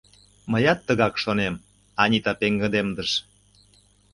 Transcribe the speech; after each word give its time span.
—Мыят 0.51 0.79
тыгак 0.87 1.15
шонем,— 1.23 1.63
Анита 2.01 2.33
пеҥгыдемдыш. 2.39 3.11